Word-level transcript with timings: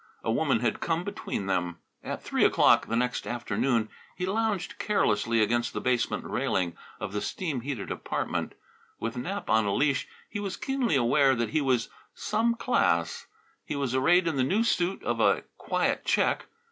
A 0.23 0.31
woman 0.31 0.61
had 0.61 0.79
come 0.79 1.03
between 1.03 1.45
them. 1.45 1.77
At 2.03 2.23
three 2.23 2.43
o'clock 2.43 2.87
the 2.87 2.95
next 2.95 3.27
afternoon 3.27 3.87
he 4.15 4.25
lounged 4.25 4.79
carelessly 4.79 5.41
against 5.43 5.73
the 5.73 5.79
basement 5.79 6.23
railing 6.25 6.75
of 6.99 7.13
the 7.13 7.21
steam 7.21 7.61
heated 7.61 7.91
apartment. 7.91 8.53
With 8.99 9.15
Nap 9.15 9.47
on 9.47 9.65
a 9.65 9.71
leash 9.75 10.07
he 10.27 10.39
was 10.39 10.57
keenly 10.57 10.95
aware 10.95 11.35
that 11.35 11.49
he 11.51 11.61
was 11.61 11.89
"some 12.15 12.55
class." 12.55 13.27
He 13.63 13.75
was 13.75 13.93
arrayed 13.93 14.27
in 14.27 14.37
the 14.37 14.43
new 14.43 14.63
suit 14.63 15.03
of 15.03 15.19
a 15.19 15.43
quiet 15.59 16.03
check. 16.03 16.47